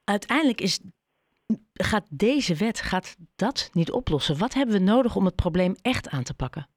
Uiteindelijk 0.03 0.61
is, 0.61 0.81
gaat 1.73 2.07
deze 2.09 2.55
wet 2.55 2.81
gaat 2.81 3.17
dat 3.35 3.69
niet 3.73 3.91
oplossen. 3.91 4.37
Wat 4.37 4.53
hebben 4.53 4.75
we 4.75 4.81
nodig 4.81 5.15
om 5.15 5.25
het 5.25 5.35
probleem 5.35 5.75
echt 5.81 6.09
aan 6.09 6.23
te 6.23 6.35
pakken? 6.35 6.67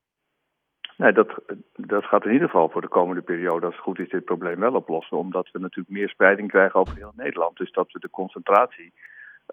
Nee, 0.97 1.13
dat, 1.13 1.29
dat 1.75 2.05
gaat 2.05 2.25
in 2.25 2.33
ieder 2.33 2.49
geval 2.49 2.69
voor 2.69 2.81
de 2.81 2.89
komende 2.89 3.23
periode, 3.23 3.67
als 3.67 3.75
het 3.75 3.85
goed 3.85 3.99
is, 3.99 4.09
dit 4.09 4.25
probleem 4.25 4.61
wel 4.61 4.75
oplossen. 4.75 5.17
Omdat 5.17 5.51
we 5.53 5.59
natuurlijk 5.59 5.97
meer 5.97 6.09
spreiding 6.09 6.49
krijgen 6.49 6.81
over 6.81 6.97
heel 6.97 7.13
Nederland. 7.17 7.57
Dus 7.57 7.73
dat 7.73 7.93
we 7.93 7.99
de 7.99 8.11
concentratie 8.11 8.93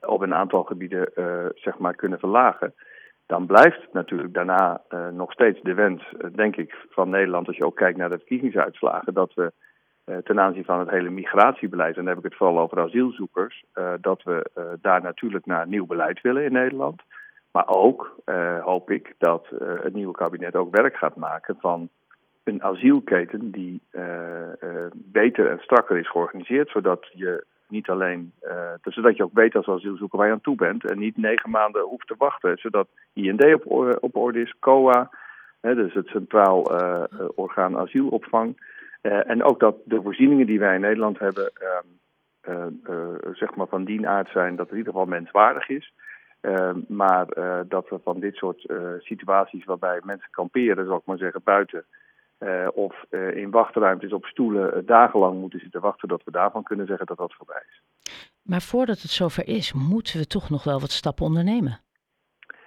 op 0.02 0.22
een 0.22 0.34
aantal 0.34 0.64
gebieden 0.64 1.10
uh, 1.16 1.46
zeg 1.54 1.78
maar 1.78 1.96
kunnen 1.96 2.20
verlagen. 2.20 2.74
Dan 3.26 3.46
blijft 3.46 3.94
natuurlijk 3.94 4.34
daarna 4.34 4.82
uh, 4.90 5.08
nog 5.08 5.32
steeds 5.32 5.62
de 5.62 5.74
wens, 5.74 6.14
uh, 6.14 6.28
denk 6.36 6.56
ik, 6.56 6.76
van 6.90 7.10
Nederland, 7.10 7.48
als 7.48 7.58
je 7.58 7.66
ook 7.66 7.76
kijkt 7.76 7.98
naar 7.98 8.10
de 8.10 8.18
verkiezingsuitslagen, 8.18 9.14
dat 9.14 9.34
we 9.34 9.52
ten 10.24 10.40
aanzien 10.40 10.66
van 10.66 10.80
het 10.80 10.90
hele 10.90 11.10
migratiebeleid, 11.10 11.98
en 11.98 12.06
dan 12.06 12.08
heb 12.08 12.18
ik 12.18 12.24
het 12.24 12.36
vooral 12.36 12.60
over 12.60 12.80
asielzoekers, 12.80 13.64
dat 14.02 14.24
we 14.24 14.50
daar 14.82 15.02
natuurlijk 15.02 15.46
naar 15.46 15.68
nieuw 15.68 15.86
beleid 15.86 16.22
willen 16.22 16.44
in 16.44 16.52
Nederland. 16.52 17.02
Maar 17.52 17.68
ook 17.68 18.16
hoop 18.62 18.92
ik 18.92 19.16
dat 19.18 19.48
het 19.82 19.94
nieuwe 19.94 20.14
kabinet 20.14 20.56
ook 20.56 20.76
werk 20.76 20.96
gaat 20.96 21.16
maken 21.16 21.56
van 21.60 21.90
een 22.44 22.64
asielketen 22.64 23.52
die 23.52 23.82
beter 24.94 25.50
en 25.50 25.60
strakker 25.60 25.98
is 25.98 26.10
georganiseerd, 26.10 26.70
zodat 26.70 27.10
je 27.14 27.46
niet 27.74 27.90
alleen, 27.90 28.34
uh, 28.44 28.74
zodat 28.84 29.18
je 29.18 29.24
ook 29.24 29.34
weet 29.34 29.56
als 29.56 29.68
asielzoeker 29.68 30.18
waar 30.18 30.28
je 30.28 30.34
aan 30.34 30.42
toe 30.42 30.56
bent 30.56 30.90
en 30.90 31.00
niet 31.00 31.18
negen 31.18 31.50
maanden 31.50 31.82
hoeft 31.82 32.08
te 32.08 32.16
wachten. 32.18 32.58
Zodat 32.58 32.88
IND 33.14 33.54
op, 33.54 33.66
op 34.00 34.16
orde 34.16 34.42
is, 34.42 34.54
COA, 34.60 35.10
hè, 35.62 35.76
dus 35.76 35.94
het 35.94 36.08
Centraal 36.08 36.82
uh, 36.82 37.04
Orgaan 37.36 37.78
Asielopvang. 37.78 38.72
En 39.02 39.44
ook 39.44 39.60
dat 39.60 39.76
de 39.86 40.02
voorzieningen 40.02 40.46
die 40.46 40.60
wij 40.60 40.76
in 40.76 40.82
Nederland 40.82 41.20
hebben, 41.20 41.52
zeg 43.34 43.56
maar 43.56 43.68
van 43.68 43.84
die 43.84 44.08
aard 44.08 44.30
zijn 44.30 44.56
dat 44.56 44.66
het 44.66 44.72
in 44.72 44.78
ieder 44.78 44.94
geval 44.94 45.08
menswaardig 45.08 45.70
is. 45.70 45.94
maar 46.88 47.26
dat 47.68 47.90
we 47.90 48.00
van 48.04 48.20
dit 48.20 48.36
soort 48.36 48.66
situaties 49.00 49.66
waarbij 49.66 50.00
mensen 50.04 50.30
kamperen, 50.32 50.86
zal 50.86 50.98
ik 50.98 51.06
maar 51.06 51.18
zeggen, 51.18 51.42
buiten 51.44 51.86
uh, 52.44 52.68
of 52.74 53.06
uh, 53.10 53.36
in 53.36 53.52
wachtruimtes 53.52 54.12
op 54.14 54.26
stoelen 54.26 54.78
uh, 54.78 54.88
dagenlang 54.88 55.40
moeten 55.40 55.60
zitten 55.60 55.82
wachten, 55.82 56.08
dat 56.08 56.24
we 56.24 56.32
daarvan 56.32 56.64
kunnen 56.64 56.86
zeggen 56.86 57.06
dat 57.06 57.18
dat 57.18 57.34
voorbij 57.34 57.64
is. 57.70 57.82
Maar 58.42 58.62
voordat 58.62 59.02
het 59.02 59.12
zover 59.12 59.48
is, 59.48 59.74
moeten 59.74 60.20
we 60.20 60.28
toch 60.28 60.50
nog 60.50 60.64
wel 60.64 60.80
wat 60.80 60.92
stappen 60.92 61.26
ondernemen? 61.26 61.80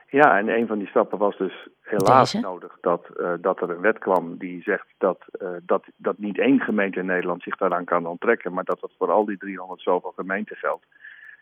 Ja, 0.09 0.39
en 0.39 0.49
een 0.49 0.67
van 0.67 0.79
die 0.79 0.89
stappen 0.89 1.19
was 1.19 1.37
dus 1.37 1.69
helaas 1.81 2.33
nodig 2.33 2.79
dat, 2.81 3.07
dat 3.41 3.61
er 3.61 3.71
een 3.71 3.81
wet 3.81 3.99
kwam 3.99 4.37
die 4.39 4.63
zegt 4.63 4.87
dat, 4.99 5.25
dat, 5.63 5.85
dat 5.97 6.19
niet 6.19 6.39
één 6.39 6.61
gemeente 6.61 6.99
in 6.99 7.07
Nederland 7.07 7.43
zich 7.43 7.57
daaraan 7.57 7.85
kan 7.85 8.07
onttrekken, 8.07 8.53
maar 8.53 8.65
dat 8.65 8.81
dat 8.81 8.93
voor 8.99 9.11
al 9.11 9.25
die 9.25 9.37
300 9.37 9.81
zoveel 9.81 10.13
gemeenten 10.17 10.57
geldt. 10.57 10.87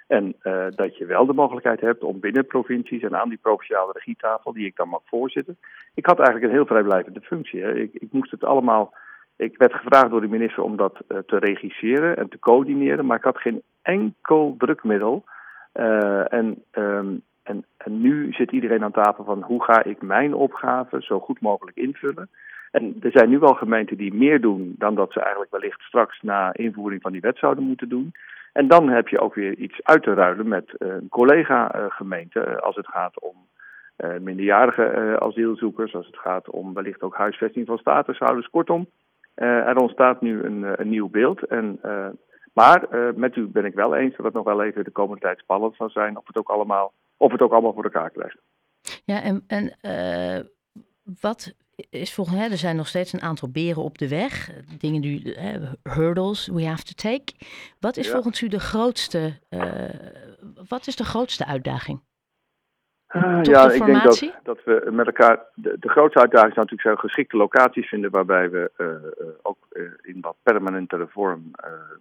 En 0.07 0.35
uh, 0.43 0.67
dat 0.71 0.97
je 0.97 1.07
wel 1.07 1.27
de 1.27 1.33
mogelijkheid 1.33 1.81
hebt 1.81 2.03
om 2.03 2.21
binnen 2.21 2.47
provincies 2.47 3.03
en 3.03 3.17
aan 3.17 3.29
die 3.29 3.39
provinciale 3.43 3.93
regietafel, 3.93 4.53
die 4.53 4.67
ik 4.67 4.77
dan 4.77 4.89
mag 4.89 5.01
voorzitten. 5.05 5.59
Ik 5.95 6.07
had 6.07 6.17
eigenlijk 6.17 6.47
een 6.47 6.57
heel 6.57 6.67
vrijblijvende 6.67 7.21
functie. 7.21 7.63
Hè. 7.63 7.75
Ik, 7.75 7.91
ik, 7.93 8.13
moest 8.13 8.31
het 8.31 8.45
allemaal. 8.45 8.95
Ik 9.37 9.59
werd 9.59 9.75
gevraagd 9.75 10.11
door 10.11 10.21
de 10.21 10.29
minister 10.29 10.63
om 10.63 10.77
dat 10.77 11.01
uh, 11.09 11.19
te 11.19 11.39
regisseren 11.39 12.17
en 12.17 12.29
te 12.29 12.39
coördineren, 12.39 13.07
maar 13.07 13.17
ik 13.17 13.25
had 13.25 13.39
geen 13.39 13.63
enkel 13.83 14.55
drukmiddel. 14.59 15.25
Uh, 15.75 16.33
en, 16.33 16.63
um, 16.73 17.23
en, 17.43 17.65
en 17.77 18.01
nu 18.01 18.33
zit 18.33 18.53
iedereen 18.53 18.85
aan 18.85 18.93
tafel 18.93 19.25
van 19.25 19.43
hoe 19.43 19.65
ga 19.65 19.85
ik 19.85 20.03
mijn 20.03 20.35
opgave 20.35 21.03
zo 21.03 21.21
goed 21.21 21.41
mogelijk 21.41 21.77
invullen. 21.77 22.29
En 22.71 22.97
er 23.01 23.11
zijn 23.11 23.29
nu 23.29 23.41
al 23.41 23.55
gemeenten 23.55 23.97
die 23.97 24.15
meer 24.15 24.41
doen 24.41 24.75
dan 24.79 24.95
dat 24.95 25.13
ze 25.13 25.21
eigenlijk 25.21 25.51
wellicht 25.51 25.81
straks 25.81 26.23
na 26.23 26.55
invoering 26.55 27.03
van 27.03 27.13
die 27.13 27.21
wet 27.21 27.39
zouden 27.39 27.65
moeten 27.65 27.89
doen. 27.89 28.13
En 28.55 28.69
dan 28.69 28.89
heb 28.89 29.09
je 29.09 29.21
ook 29.21 29.35
weer 29.35 29.55
iets 29.55 29.83
uit 29.83 30.03
te 30.03 30.15
ruilen 30.15 30.49
met 30.49 30.75
uh, 30.79 30.89
een 30.89 31.09
collega-gemeente 31.09 32.47
uh, 32.49 32.57
als 32.57 32.77
het 32.77 32.87
gaat 32.87 33.21
om 33.21 33.37
uh, 33.99 34.19
minderjarige 34.21 35.17
asielzoekers, 35.21 35.95
als 35.95 36.07
het 36.07 36.19
gaat 36.19 36.51
om 36.51 36.75
wellicht 36.75 37.03
ook 37.03 37.15
huisvesting 37.17 37.67
van 37.67 37.79
statushouders. 37.79 38.49
Kortom, 38.51 38.89
er 39.35 39.77
ontstaat 39.77 40.21
nu 40.21 40.43
een, 40.43 40.81
een 40.81 40.89
nieuw 40.89 41.09
beeld. 41.09 41.43
En, 41.43 41.81
maar 42.53 42.87
met 43.15 43.37
u 43.37 43.47
ben 43.47 43.65
ik 43.65 43.75
wel 43.75 43.95
eens 43.95 44.17
dat 44.17 44.25
het 44.25 44.35
nog 44.35 44.45
wel 44.45 44.63
even 44.63 44.85
de 44.85 44.91
komende 44.91 45.21
tijd 45.21 45.39
spannend 45.39 45.77
zal 45.77 45.91
zijn 45.91 46.17
of 46.17 46.27
het 46.27 46.37
ook 46.37 46.49
allemaal, 46.49 46.93
of 47.17 47.33
het 47.33 47.43
ook 47.43 47.53
allemaal 47.53 47.73
voor 47.73 47.85
elkaar 47.85 48.11
krijgt. 48.11 48.37
Ja, 49.05 49.23
en, 49.23 49.45
en 49.47 49.77
wat 51.21 51.55
is 51.91 52.15
volgens 52.15 52.37
mij, 52.37 52.51
er 52.51 52.57
zijn 52.57 52.77
nog 52.77 52.87
steeds 52.87 53.13
een 53.13 53.23
aantal 53.23 53.51
beren 53.51 53.83
op 53.83 53.99
de 53.99 54.09
weg. 54.09 54.51
Dingen 54.79 55.01
die, 55.01 55.37
hurdles 55.83 56.47
we 56.47 56.67
have 56.67 56.85
to 56.85 56.93
take. 56.95 57.33
Wat 57.81 57.97
is 57.97 58.11
volgens 58.11 58.43
u 58.43 58.49
de 58.49 58.61
grootste, 58.61 59.39
uh, 59.51 59.63
wat 60.69 60.87
is 60.87 60.97
de 60.97 61.05
grootste 61.05 61.47
uitdaging? 61.47 62.03
Uh, 63.09 63.39
ja, 63.43 63.71
ik 63.71 63.85
denk 63.85 64.03
dat, 64.03 64.33
dat 64.43 64.65
we 64.65 64.89
met 64.93 65.07
elkaar. 65.07 65.41
De, 65.55 65.77
de 65.79 65.89
grootste 65.89 66.21
uitdaging 66.21 66.51
is 66.51 66.57
natuurlijk 66.57 66.83
zijn 66.83 66.99
geschikte 66.99 67.37
locaties 67.37 67.89
vinden. 67.89 68.11
waarbij 68.11 68.51
we 68.51 68.71
uh, 68.77 69.29
ook 69.43 69.59
in 70.03 70.21
wat 70.21 70.37
permanentere 70.43 71.07
vorm 71.11 71.51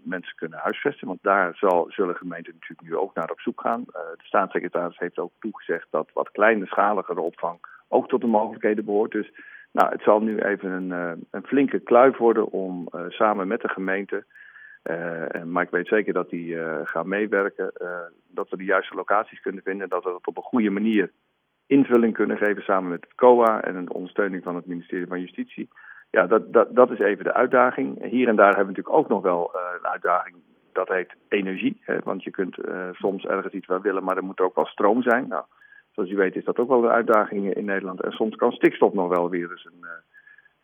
mensen 0.03 0.35
kunnen 0.35 0.59
huisvesten. 0.59 1.07
Want 1.07 1.19
daar 1.21 1.55
zal, 1.55 1.85
zullen 1.89 2.15
gemeenten 2.15 2.53
natuurlijk 2.53 2.89
nu 2.89 2.97
ook 2.97 3.15
naar 3.15 3.31
op 3.31 3.39
zoek 3.39 3.61
gaan. 3.61 3.83
de 3.93 4.23
staatssecretaris 4.23 4.97
heeft 4.97 5.19
ook 5.19 5.31
toegezegd 5.39 5.87
dat 5.89 6.09
wat 6.13 6.31
kleinschaligere 6.31 7.21
opvang 7.21 7.59
ook 7.87 8.07
tot 8.07 8.21
de 8.21 8.27
mogelijkheden 8.27 8.85
behoort. 8.85 9.11
Dus 9.11 9.31
nou, 9.73 9.91
het 9.91 10.01
zal 10.01 10.21
nu 10.21 10.39
even 10.39 10.71
een, 10.71 10.89
uh, 10.89 11.11
een 11.31 11.45
flinke 11.45 11.79
kluif 11.79 12.17
worden 12.17 12.51
om 12.51 12.87
uh, 12.95 13.01
samen 13.07 13.47
met 13.47 13.61
de 13.61 13.69
gemeente, 13.69 14.25
uh, 14.83 15.43
maar 15.43 15.63
ik 15.63 15.69
weet 15.69 15.87
zeker 15.87 16.13
dat 16.13 16.29
die 16.29 16.57
gaan 16.83 17.07
meewerken, 17.07 17.71
dat 18.27 18.49
we 18.49 18.57
de 18.57 18.63
juiste 18.63 18.95
locaties 18.95 19.41
kunnen 19.41 19.63
vinden, 19.63 19.89
dat 19.89 20.03
we 20.03 20.09
dat 20.09 20.27
op 20.27 20.37
een 20.37 20.43
goede 20.43 20.69
manier 20.69 21.11
invulling 21.65 22.13
kunnen 22.13 22.37
geven 22.37 22.63
samen 22.63 22.89
met 22.89 23.03
het 23.03 23.15
COA 23.15 23.61
en 23.61 23.75
een 23.75 23.91
ondersteuning 23.91 24.43
van 24.43 24.55
het 24.55 24.65
ministerie 24.65 25.07
van 25.07 25.19
Justitie. 25.19 25.69
Ja, 26.09 26.27
dat, 26.27 26.53
dat, 26.53 26.75
dat 26.75 26.91
is 26.91 26.99
even 26.99 27.23
de 27.23 27.33
uitdaging. 27.33 28.03
Hier 28.03 28.27
en 28.27 28.35
daar 28.35 28.55
hebben 28.55 28.65
we 28.65 28.71
natuurlijk 28.71 28.95
ook 28.95 29.09
nog 29.09 29.21
wel 29.21 29.55
een 29.79 29.87
uitdaging, 29.87 30.35
dat 30.71 30.87
heet 30.87 31.15
energie. 31.27 31.81
Hè, 31.81 31.99
want 32.03 32.23
je 32.23 32.31
kunt 32.31 32.57
soms 32.91 33.25
ergens 33.25 33.53
iets 33.53 33.67
wel 33.67 33.81
willen, 33.81 34.03
maar 34.03 34.17
er 34.17 34.23
moet 34.23 34.39
ook 34.39 34.55
wel 34.55 34.65
stroom 34.65 35.01
zijn. 35.01 35.27
Nou, 35.27 35.43
zoals 35.93 36.09
u 36.09 36.15
weet 36.15 36.35
is 36.35 36.43
dat 36.43 36.57
ook 36.57 36.67
wel 36.67 36.83
een 36.83 36.89
uitdaging 36.89 37.53
in 37.53 37.65
Nederland. 37.65 38.01
En 38.01 38.11
soms 38.11 38.35
kan 38.35 38.51
stikstof 38.51 38.93
nog 38.93 39.09
wel 39.09 39.29
weer 39.29 39.51
eens 39.51 39.65
een, 39.65 39.85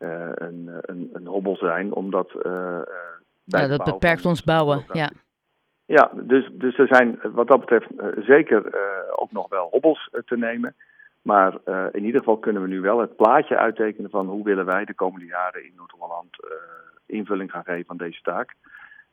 uh, 0.07 0.31
een, 0.33 0.69
een, 0.81 1.09
een, 1.13 1.25
hobbel 1.27 1.55
zijn, 1.55 1.93
omdat 1.93 2.29
uh, 2.45 2.81
Ja, 3.43 3.67
dat 3.67 3.83
beperkt 3.83 4.25
ons 4.25 4.43
bouwen, 4.43 4.85
ja. 4.91 5.09
Ja, 5.85 6.11
dus, 6.13 6.49
dus 6.51 6.77
er 6.77 6.87
zijn 6.87 7.19
wat 7.23 7.47
dat 7.47 7.59
betreft 7.59 7.87
zeker 8.25 8.63
ook 9.15 9.31
nog 9.31 9.49
wel 9.49 9.67
hobbels 9.71 10.09
te 10.25 10.37
nemen. 10.37 10.75
Maar 11.21 11.57
in 11.91 12.05
ieder 12.05 12.19
geval 12.19 12.37
kunnen 12.37 12.61
we 12.61 12.67
nu 12.67 12.81
wel 12.81 12.99
het 12.99 13.15
plaatje 13.15 13.57
uittekenen 13.57 14.09
van 14.09 14.27
hoe 14.27 14.43
willen 14.43 14.65
wij 14.65 14.85
de 14.85 14.93
komende 14.93 15.25
jaren 15.25 15.65
in 15.65 15.73
Noord-Holland 15.75 16.37
invulling 17.05 17.51
gaan 17.51 17.63
geven 17.63 17.89
aan 17.89 17.97
deze 17.97 18.21
taak. 18.21 18.55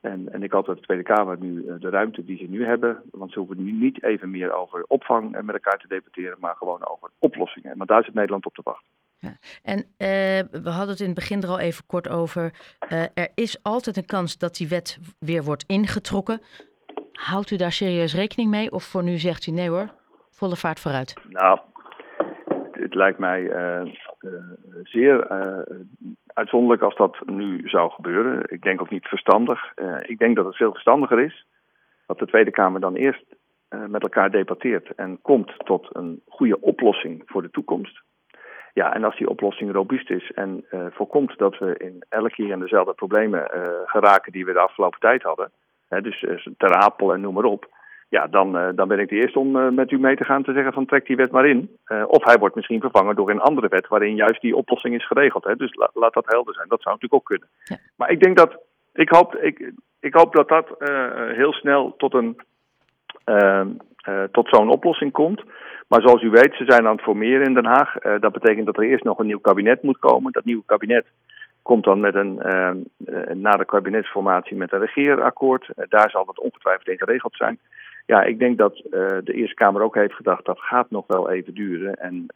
En, 0.01 0.33
en 0.33 0.43
ik 0.43 0.53
hoop 0.53 0.67
dat 0.67 0.77
de 0.77 0.83
Tweede 0.83 1.03
Kamer 1.03 1.39
nu 1.39 1.79
de 1.79 1.91
ruimte 1.91 2.25
die 2.25 2.37
ze 2.37 2.45
nu 2.45 2.65
hebben, 2.65 3.03
want 3.11 3.33
ze 3.33 3.39
hoeven 3.39 3.65
nu 3.65 3.73
niet 3.73 4.03
even 4.03 4.31
meer 4.31 4.53
over 4.53 4.85
opvang 4.87 5.31
met 5.31 5.55
elkaar 5.55 5.79
te 5.79 5.89
debatteren, 5.89 6.37
maar 6.41 6.55
gewoon 6.57 6.87
over 6.89 7.11
oplossingen. 7.19 7.77
Maar 7.77 7.87
daar 7.87 8.05
zit 8.05 8.15
Nederland 8.15 8.47
op 8.47 8.55
te 8.55 8.61
wachten. 8.65 8.91
Ja. 9.19 9.37
En 9.63 9.79
uh, 9.79 10.63
we 10.63 10.71
hadden 10.71 10.89
het 10.89 11.01
in 11.01 11.07
het 11.07 11.15
begin 11.15 11.43
er 11.43 11.49
al 11.49 11.59
even 11.59 11.87
kort 11.87 12.09
over. 12.09 12.53
Uh, 12.93 13.03
er 13.15 13.31
is 13.35 13.63
altijd 13.63 13.97
een 13.97 14.07
kans 14.07 14.39
dat 14.39 14.57
die 14.57 14.69
wet 14.69 14.99
weer 15.19 15.45
wordt 15.45 15.65
ingetrokken. 15.67 16.41
Houdt 17.13 17.51
u 17.51 17.57
daar 17.57 17.73
serieus 17.73 18.15
rekening 18.15 18.51
mee? 18.51 18.73
Of 18.73 18.85
voor 18.85 19.03
nu 19.03 19.19
zegt 19.19 19.47
u 19.47 19.51
nee 19.51 19.69
hoor, 19.69 19.95
volle 20.31 20.57
vaart 20.57 20.81
vooruit? 20.81 21.15
Nou, 21.29 21.59
het 22.73 22.95
lijkt 22.95 23.19
mij 23.19 23.43
uh, 23.43 23.93
zeer 24.83 25.27
uitzonderlijk 26.37 26.83
als 26.83 26.97
dat 26.97 27.17
nu 27.27 27.69
zou 27.69 27.91
gebeuren. 27.91 28.43
Ik 28.47 28.63
denk 28.63 28.81
ook 28.81 28.91
niet 28.91 29.07
verstandig. 29.07 29.73
ik 30.01 30.19
denk 30.19 30.37
dat 30.37 30.45
het 30.47 30.57
veel 30.57 30.73
verstandiger 30.73 31.21
is 31.21 31.47
dat 32.07 32.19
de 32.19 32.27
Tweede 32.27 32.51
Kamer 32.51 32.81
dan 32.81 32.95
eerst 32.95 33.25
met 33.69 34.03
elkaar 34.03 34.31
debatteert 34.31 34.95
en 34.95 35.19
komt 35.23 35.53
tot 35.65 35.89
een 35.93 36.23
goede 36.29 36.61
oplossing 36.61 37.23
voor 37.27 37.43
de 37.43 37.51
toekomst. 37.51 38.03
Ja, 38.73 38.95
en 38.95 39.05
als 39.05 39.17
die 39.17 39.29
oplossing 39.29 39.73
robuust 39.73 40.11
is 40.11 40.33
en 40.33 40.65
uh, 40.71 40.87
voorkomt 40.91 41.39
dat 41.39 41.59
we 41.59 41.77
in 41.77 42.05
elke 42.09 42.31
keer 42.31 42.51
in 42.51 42.61
dezelfde 42.61 42.93
problemen 42.93 43.51
geraken 43.87 44.33
die 44.33 44.45
we 44.45 44.53
de 44.53 44.59
afgelopen 44.59 45.01
tijd 45.01 45.23
hadden, 45.23 45.51
hè, 45.89 46.01
dus 46.01 46.27
ter 46.57 46.75
apel 46.75 47.13
en 47.13 47.21
noem 47.21 47.35
maar 47.35 47.45
op, 47.45 47.76
ja, 48.09 48.27
dan, 48.27 48.73
dan 48.75 48.89
ben 48.89 48.99
ik 48.99 49.09
de 49.09 49.17
eerste 49.17 49.39
om 49.39 49.75
met 49.75 49.91
u 49.91 49.99
mee 49.99 50.17
te 50.17 50.25
gaan 50.25 50.43
te 50.43 50.53
zeggen 50.53 50.73
van 50.73 50.87
trek 50.87 51.07
die 51.07 51.17
wet 51.17 51.31
maar 51.31 51.47
in. 51.47 51.77
of 52.07 52.25
hij 52.25 52.39
wordt 52.39 52.55
misschien 52.55 52.81
vervangen 52.81 53.17
door 53.17 53.31
een 53.31 53.41
andere 53.41 53.69
wet 53.69 53.89
waarin 53.89 54.15
juist 54.15 54.41
die 54.41 54.57
oplossing 54.57 54.95
is 54.95 55.07
geregeld. 55.07 55.45
Hè. 55.45 55.57
Dus 55.57 55.75
la, 55.75 55.91
laat 55.95 56.15
dat 56.15 56.27
helder 56.27 56.55
zijn. 56.55 56.69
Dat 56.69 56.83
zou 56.83 56.95
natuurlijk 56.95 57.23
ook 57.23 57.29
kunnen. 57.29 57.49
Ja. 57.65 57.77
Maar 57.97 58.11
ik 58.11 58.21
denk 58.23 58.37
dat, 58.37 58.59
ik 58.93 59.09
hoop, 59.09 59.35
ik, 59.35 59.73
ik 60.01 60.15
hoop 60.15 60.35
dat 60.35 60.49
dat 60.49 60.67
heel 61.35 61.53
snel 61.53 61.95
tot 61.97 62.15
een 62.15 62.41
tot 64.33 64.49
zo'n 64.49 64.71
oplossing 64.71 65.13
komt. 65.13 65.43
Maar 65.89 66.01
zoals 66.01 66.23
u 66.23 66.31
weet, 66.31 66.55
ze 66.55 66.65
zijn 66.67 66.87
aan 66.87 66.97
het 66.97 67.05
formeren 67.05 67.47
in 67.47 67.55
Den 67.55 67.65
Haag. 67.65 67.95
Dat 68.21 68.33
betekent 68.33 68.67
dat 68.67 68.77
er 68.77 68.85
eerst 68.85 69.05
nog 69.05 69.19
een 69.19 69.27
nieuw 69.27 69.41
kabinet 69.41 69.83
moet 69.83 69.99
komen. 69.99 70.33
Dat 70.33 70.45
nieuwe 70.45 70.63
kabinet 70.67 71.07
komt 71.67 71.85
dan 71.85 72.01
met 72.01 72.15
een, 72.15 72.41
uh, 72.47 72.71
na 73.35 73.51
de 73.51 73.65
kabinetsformatie 73.65 74.57
met 74.57 74.73
een 74.73 74.79
regeerakkoord. 74.81 75.69
Uh, 75.69 75.85
daar 75.89 76.11
zal 76.11 76.25
dat 76.25 76.39
ongetwijfeld 76.39 76.89
in 76.89 76.99
geregeld 76.99 77.37
zijn. 77.37 77.59
Ja, 78.07 78.23
ik 78.23 78.39
denk 78.39 78.59
dat 78.59 78.75
de 79.25 79.33
Eerste 79.33 79.55
Kamer 79.55 79.83
ook 79.83 79.95
heeft 79.95 80.15
gedacht 80.15 80.45
dat 80.45 80.61
gaat 80.61 80.91
nog 80.91 81.05
wel 81.07 81.31
even 81.31 81.55
duren. 81.55 81.95
En 81.95 82.27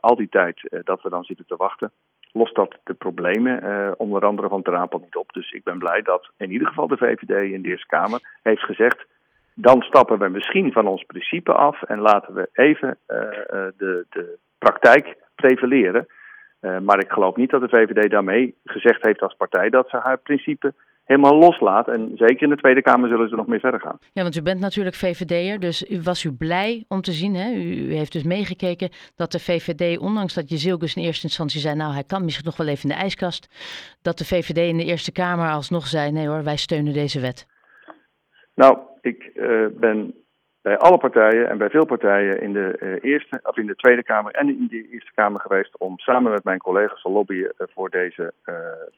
al 0.00 0.16
die 0.16 0.28
tijd 0.28 0.60
dat 0.84 1.02
we 1.02 1.10
dan 1.10 1.24
zitten 1.24 1.46
te 1.46 1.56
wachten, 1.56 1.90
lost 2.32 2.54
dat 2.54 2.78
de 2.84 2.94
problemen 2.94 3.94
onder 3.98 4.24
andere 4.24 4.48
van 4.48 4.62
Terapel 4.62 4.98
niet 4.98 5.16
op. 5.16 5.32
Dus 5.32 5.52
ik 5.52 5.64
ben 5.64 5.78
blij 5.78 6.02
dat 6.02 6.30
in 6.36 6.50
ieder 6.50 6.68
geval 6.68 6.88
de 6.88 6.96
VVD 6.96 7.42
in 7.42 7.62
de 7.62 7.68
Eerste 7.68 7.86
Kamer 7.86 8.20
heeft 8.42 8.62
gezegd 8.62 9.06
dan 9.54 9.82
stappen 9.82 10.18
we 10.18 10.28
misschien 10.28 10.72
van 10.72 10.86
ons 10.86 11.04
principe 11.04 11.52
af 11.52 11.82
en 11.82 11.98
laten 11.98 12.34
we 12.34 12.48
even 12.52 12.98
de, 13.76 14.06
de 14.10 14.38
praktijk 14.58 15.16
prevaleren. 15.34 16.06
Maar 16.60 16.98
ik 16.98 17.10
geloof 17.10 17.36
niet 17.36 17.50
dat 17.50 17.60
de 17.60 17.68
VVD 17.68 18.10
daarmee 18.10 18.54
gezegd 18.64 19.04
heeft 19.04 19.20
als 19.20 19.34
partij 19.34 19.70
dat 19.70 19.88
ze 19.88 19.96
haar 19.96 20.18
principe 20.18 20.74
helemaal 21.14 21.38
loslaat. 21.38 21.88
En 21.88 22.10
zeker 22.14 22.42
in 22.42 22.48
de 22.48 22.56
Tweede 22.56 22.82
Kamer 22.82 23.08
zullen 23.08 23.28
ze 23.28 23.36
nog 23.36 23.46
meer 23.46 23.60
verder 23.60 23.80
gaan. 23.80 23.98
Ja, 24.12 24.22
want 24.22 24.36
u 24.36 24.42
bent 24.42 24.60
natuurlijk 24.60 24.96
VVD'er, 24.96 25.60
dus 25.60 25.90
u 25.90 26.00
was 26.02 26.24
u 26.24 26.32
blij 26.32 26.84
om 26.88 27.00
te 27.00 27.12
zien. 27.12 27.34
Hè? 27.34 27.52
U, 27.52 27.60
u, 27.60 27.94
heeft 27.94 28.12
dus 28.12 28.22
meegekeken 28.22 28.90
dat 29.16 29.32
de 29.32 29.40
VVD, 29.40 29.98
ondanks 29.98 30.34
dat 30.34 30.50
je 30.50 30.56
Zilgus 30.56 30.96
in 30.96 31.02
eerste 31.02 31.26
instantie 31.26 31.60
zei... 31.60 31.74
nou, 31.74 31.92
hij 31.92 32.04
kan 32.04 32.24
misschien 32.24 32.46
nog 32.46 32.56
wel 32.56 32.66
even 32.66 32.90
in 32.90 32.96
de 32.96 33.02
ijskast... 33.02 33.48
dat 34.02 34.18
de 34.18 34.24
VVD 34.24 34.58
in 34.58 34.76
de 34.76 34.84
Eerste 34.84 35.12
Kamer 35.12 35.50
alsnog 35.50 35.86
zei... 35.86 36.12
nee 36.12 36.28
hoor, 36.28 36.44
wij 36.44 36.56
steunen 36.56 36.92
deze 36.92 37.20
wet. 37.20 37.46
Nou, 38.54 38.78
ik 39.00 39.30
uh, 39.34 39.66
ben 39.80 40.14
bij 40.62 40.78
alle 40.78 40.98
partijen 40.98 41.48
en 41.48 41.58
bij 41.58 41.70
veel 41.70 41.84
partijen 41.84 42.40
in 42.40 42.52
de, 42.52 42.76
uh, 42.80 43.10
eerste, 43.10 43.40
of 43.42 43.56
in 43.56 43.66
de 43.66 43.74
Tweede 43.74 44.02
Kamer 44.02 44.32
en 44.32 44.48
in 44.48 44.66
de 44.70 44.88
Eerste 44.90 45.12
Kamer 45.14 45.40
geweest 45.40 45.78
om 45.78 45.98
samen 45.98 46.32
met 46.32 46.44
mijn 46.44 46.58
collega's 46.58 47.02
te 47.02 47.10
lobbyen 47.10 47.52
uh, 47.58 47.66
voor, 47.74 47.90
deze, 47.90 48.32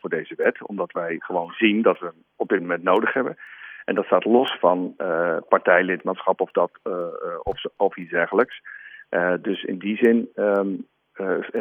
voor 0.00 0.10
deze 0.10 0.34
wet. 0.36 0.66
Omdat 0.66 0.92
wij 0.92 1.16
gewoon 1.18 1.52
zien 1.52 1.82
dat 1.82 1.98
we 1.98 2.06
hem 2.06 2.24
op 2.36 2.48
dit 2.48 2.60
moment 2.60 2.82
nodig 2.82 3.12
hebben. 3.12 3.36
En 3.84 3.94
dat 3.94 4.04
staat 4.04 4.24
los 4.24 4.56
van 4.60 4.96
partijlidmaatschap 5.48 6.40
of, 6.40 6.50
dat, 6.50 6.70
of, 7.42 7.64
of 7.76 7.96
iets 7.96 8.10
dergelijks. 8.10 8.60
dus 9.40 9.62
in 9.62 9.78
die 9.78 9.96
zin 9.96 10.28
um, 10.36 10.86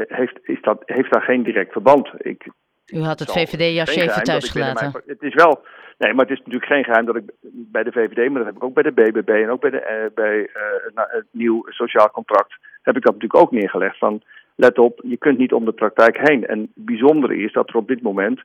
heeft, 0.07 0.39
is 0.41 0.61
dat, 0.61 0.81
heeft 0.85 1.11
daar 1.11 1.21
geen 1.21 1.43
direct 1.43 1.71
verband. 1.71 2.09
Ik, 2.17 2.47
U 2.85 2.99
had 2.99 3.19
het 3.19 3.31
VVD-jasje 3.31 4.01
even 4.01 4.23
thuis 4.23 4.49
gelaten. 4.49 5.03
het 5.05 5.21
is 5.21 5.33
wel 5.33 5.63
Nee, 5.97 6.13
maar 6.13 6.25
het 6.25 6.33
is 6.33 6.37
natuurlijk 6.37 6.71
geen 6.71 6.83
geheim 6.83 7.05
dat 7.05 7.15
ik 7.15 7.23
bij 7.41 7.83
de 7.83 7.91
VVD, 7.91 8.29
maar 8.29 8.37
dat 8.37 8.45
heb 8.45 8.55
ik 8.55 8.63
ook 8.63 8.73
bij 8.73 8.83
de 8.83 8.91
BBB 8.91 9.29
en 9.29 9.49
ook 9.49 9.61
bij, 9.61 9.69
de, 9.69 10.07
uh, 10.07 10.15
bij 10.15 10.39
uh, 10.39 11.03
het 11.07 11.25
nieuw 11.31 11.65
sociaal 11.69 12.11
contract, 12.11 12.53
heb 12.81 12.95
ik 12.95 13.03
dat 13.03 13.13
natuurlijk 13.13 13.41
ook 13.41 13.51
neergelegd. 13.51 13.97
Van 13.97 14.21
let 14.55 14.79
op, 14.79 14.99
je 15.03 15.17
kunt 15.17 15.37
niet 15.37 15.53
om 15.53 15.65
de 15.65 15.71
praktijk 15.71 16.29
heen. 16.29 16.45
En 16.45 16.59
het 16.59 16.69
bijzondere 16.85 17.37
is 17.37 17.53
dat 17.53 17.69
er 17.69 17.75
op 17.75 17.87
dit 17.87 18.01
moment, 18.01 18.41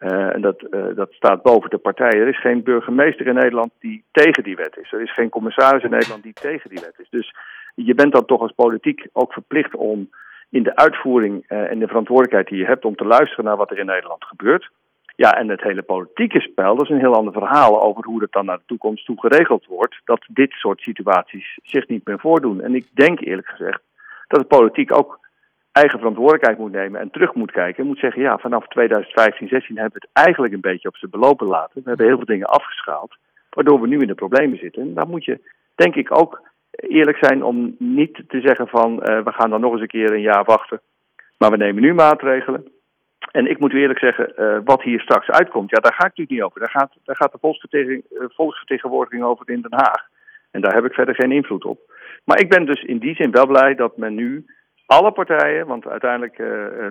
uh, 0.00 0.34
en 0.34 0.40
dat, 0.40 0.66
dat 0.94 1.12
staat 1.12 1.42
boven 1.42 1.70
de 1.70 1.78
partijen, 1.78 2.20
er 2.20 2.28
is 2.28 2.40
geen 2.40 2.62
burgemeester 2.62 3.26
in 3.26 3.34
Nederland 3.34 3.70
die 3.80 4.04
tegen 4.12 4.42
die 4.42 4.56
wet 4.56 4.76
is. 4.82 4.92
Er 4.92 5.02
is 5.02 5.12
geen 5.12 5.28
commissaris 5.28 5.82
in 5.82 5.90
Nederland 5.90 6.22
die 6.22 6.32
tegen 6.32 6.70
die 6.70 6.80
wet 6.80 6.94
is. 6.98 7.08
Dus 7.10 7.34
je 7.74 7.94
bent 7.94 8.12
dan 8.12 8.24
toch 8.24 8.40
als 8.40 8.52
politiek 8.52 9.06
ook 9.12 9.32
verplicht 9.32 9.74
om 9.74 10.10
in 10.54 10.62
de 10.62 10.76
uitvoering 10.76 11.44
en 11.46 11.78
de 11.78 11.86
verantwoordelijkheid 11.86 12.48
die 12.48 12.58
je 12.58 12.66
hebt 12.66 12.84
om 12.84 12.96
te 12.96 13.04
luisteren 13.04 13.44
naar 13.44 13.56
wat 13.56 13.70
er 13.70 13.78
in 13.78 13.86
Nederland 13.86 14.24
gebeurt. 14.24 14.70
Ja, 15.16 15.32
en 15.32 15.48
het 15.48 15.62
hele 15.62 15.82
politieke 15.82 16.40
spel, 16.40 16.76
dat 16.76 16.84
is 16.84 16.90
een 16.90 17.06
heel 17.06 17.14
ander 17.14 17.32
verhaal 17.32 17.82
over 17.82 18.04
hoe 18.04 18.20
dat 18.20 18.32
dan 18.32 18.44
naar 18.44 18.56
de 18.56 18.62
toekomst 18.66 19.04
toe 19.04 19.20
geregeld 19.20 19.66
wordt. 19.66 20.00
Dat 20.04 20.24
dit 20.28 20.50
soort 20.52 20.80
situaties 20.80 21.58
zich 21.62 21.88
niet 21.88 22.06
meer 22.06 22.18
voordoen. 22.18 22.60
En 22.60 22.74
ik 22.74 22.86
denk 22.92 23.20
eerlijk 23.20 23.48
gezegd 23.48 23.80
dat 24.28 24.40
de 24.40 24.56
politiek 24.56 24.96
ook 24.96 25.20
eigen 25.72 25.98
verantwoordelijkheid 25.98 26.58
moet 26.58 26.72
nemen 26.72 27.00
en 27.00 27.10
terug 27.10 27.34
moet 27.34 27.52
kijken. 27.52 27.82
En 27.82 27.88
moet 27.88 27.98
zeggen, 27.98 28.22
ja, 28.22 28.38
vanaf 28.38 28.66
2015, 28.66 29.48
16 29.48 29.76
hebben 29.76 30.00
we 30.00 30.06
het 30.10 30.26
eigenlijk 30.26 30.54
een 30.54 30.60
beetje 30.60 30.88
op 30.88 30.96
zijn 30.96 31.10
belopen 31.10 31.46
laten. 31.46 31.82
We 31.82 31.88
hebben 31.88 32.06
heel 32.06 32.16
veel 32.16 32.26
dingen 32.26 32.46
afgeschaald, 32.46 33.16
waardoor 33.50 33.80
we 33.80 33.86
nu 33.86 34.00
in 34.00 34.06
de 34.06 34.14
problemen 34.14 34.58
zitten. 34.58 34.82
En 34.82 34.94
daar 34.94 35.08
moet 35.08 35.24
je, 35.24 35.40
denk 35.74 35.94
ik, 35.94 36.18
ook 36.18 36.42
eerlijk 36.76 37.18
zijn 37.20 37.42
om 37.42 37.74
niet 37.78 38.22
te 38.28 38.40
zeggen 38.40 38.68
van, 38.68 38.92
uh, 38.92 39.22
we 39.22 39.32
gaan 39.32 39.50
dan 39.50 39.60
nog 39.60 39.72
eens 39.72 39.80
een 39.80 39.86
keer 39.86 40.12
een 40.12 40.20
jaar 40.20 40.44
wachten. 40.44 40.80
Maar 41.38 41.50
we 41.50 41.56
nemen 41.56 41.82
nu 41.82 41.94
maatregelen. 41.94 42.68
En 43.30 43.46
ik 43.46 43.58
moet 43.58 43.72
u 43.72 43.80
eerlijk 43.80 43.98
zeggen, 43.98 44.32
uh, 44.38 44.58
wat 44.64 44.82
hier 44.82 45.00
straks 45.00 45.30
uitkomt, 45.30 45.70
ja, 45.70 45.80
daar 45.80 45.92
ga 45.92 46.06
ik 46.06 46.16
natuurlijk 46.16 46.30
niet 46.30 46.42
over. 46.42 46.60
Daar 46.60 46.70
gaat, 46.70 46.92
daar 47.04 47.16
gaat 47.16 47.32
de 47.70 48.02
uh, 48.10 48.24
volksvertegenwoordiging 48.28 49.22
over 49.22 49.50
in 49.50 49.60
Den 49.60 49.74
Haag. 49.74 50.08
En 50.50 50.60
daar 50.60 50.74
heb 50.74 50.84
ik 50.84 50.92
verder 50.92 51.14
geen 51.14 51.32
invloed 51.32 51.64
op. 51.64 51.78
Maar 52.24 52.40
ik 52.40 52.48
ben 52.48 52.66
dus 52.66 52.82
in 52.82 52.98
die 52.98 53.14
zin 53.14 53.30
wel 53.30 53.46
blij 53.46 53.74
dat 53.74 53.96
men 53.96 54.14
nu 54.14 54.44
alle 54.86 55.12
partijen, 55.12 55.66
want 55.66 55.86
uiteindelijk, 55.86 56.36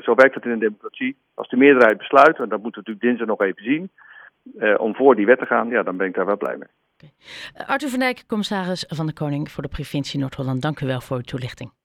zo 0.04 0.16
werkt 0.16 0.36
het 0.36 0.46
in 0.46 0.52
een 0.52 0.60
democratie, 0.60 1.18
als 1.34 1.50
de 1.50 1.58
meerderheid 1.58 1.98
besluit, 1.98 2.38
en 2.38 2.50
dat 2.50 2.62
moeten 2.62 2.84
we 2.84 2.90
natuurlijk 2.90 3.02
dinsdag 3.02 3.28
nog 3.28 3.42
even 3.42 3.64
zien, 3.64 3.90
om 4.78 4.96
voor 4.96 5.16
die 5.16 5.26
wet 5.26 5.40
te 5.40 5.46
gaan, 5.46 5.70
ja, 5.70 5.84
dan 5.84 5.98
ben 5.98 6.08
ik 6.08 6.14
daar 6.14 6.26
wel 6.26 6.38
blij 6.38 6.58
mee. 6.58 6.70
Okay. 7.04 7.66
Arthur 7.66 7.90
van 7.90 8.00
Dijk, 8.00 8.24
commissaris 8.28 8.86
van 8.88 9.06
de 9.06 9.14
Koning 9.14 9.52
voor 9.52 9.64
de 9.64 9.70
provincie 9.70 10.20
Noord-Holland, 10.20 10.62
dank 10.62 10.80
u 10.80 10.86
wel 10.86 11.02
voor 11.02 11.18
uw 11.18 11.24
toelichting. 11.24 11.74